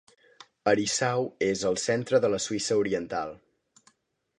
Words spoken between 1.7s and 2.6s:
al centre de la